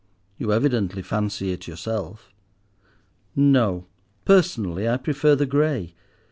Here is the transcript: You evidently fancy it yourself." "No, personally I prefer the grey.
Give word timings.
You 0.39 0.51
evidently 0.51 1.03
fancy 1.03 1.51
it 1.51 1.67
yourself." 1.67 2.33
"No, 3.35 3.85
personally 4.25 4.89
I 4.89 4.97
prefer 4.97 5.35
the 5.35 5.45
grey. 5.45 5.93